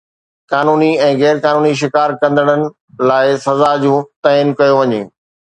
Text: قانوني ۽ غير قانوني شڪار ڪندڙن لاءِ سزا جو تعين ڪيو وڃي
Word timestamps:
قانوني 0.51 0.87
۽ 1.07 1.11
غير 1.19 1.41
قانوني 1.43 1.73
شڪار 1.81 2.13
ڪندڙن 2.23 2.65
لاءِ 3.11 3.37
سزا 3.45 3.71
جو 3.85 3.93
تعين 4.29 4.53
ڪيو 4.63 4.83
وڃي 4.83 5.01